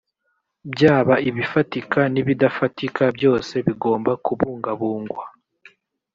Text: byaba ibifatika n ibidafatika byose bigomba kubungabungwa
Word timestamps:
byaba 0.71 1.13
ibifatika 1.29 1.99
n 2.13 2.15
ibidafatika 2.21 3.03
byose 3.17 3.53
bigomba 3.65 4.11
kubungabungwa 4.25 5.23